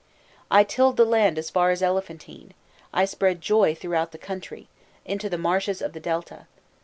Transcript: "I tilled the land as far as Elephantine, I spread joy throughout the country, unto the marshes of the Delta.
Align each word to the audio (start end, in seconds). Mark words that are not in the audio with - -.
"I 0.49 0.63
tilled 0.63 0.97
the 0.97 1.05
land 1.05 1.37
as 1.37 1.51
far 1.51 1.69
as 1.69 1.83
Elephantine, 1.83 2.55
I 2.91 3.05
spread 3.05 3.39
joy 3.39 3.75
throughout 3.75 4.11
the 4.11 4.17
country, 4.17 4.67
unto 5.07 5.29
the 5.29 5.37
marshes 5.37 5.79
of 5.79 5.93
the 5.93 5.99
Delta. 5.99 6.47